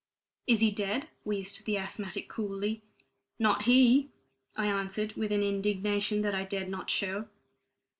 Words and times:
"Is 0.47 0.61
he 0.61 0.71
dead?" 0.71 1.09
wheezed 1.25 1.67
the 1.67 1.77
asthmatic 1.77 2.27
coolly. 2.27 2.81
"Not 3.37 3.65
he," 3.65 4.09
I 4.55 4.65
answered, 4.65 5.13
with 5.13 5.31
an 5.31 5.43
indignation 5.43 6.21
that 6.21 6.33
I 6.33 6.43
dared 6.43 6.69
not 6.69 6.89
show. 6.89 7.27